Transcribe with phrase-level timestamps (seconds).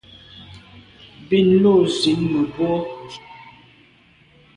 [1.27, 2.71] Bin lo zin mebwô.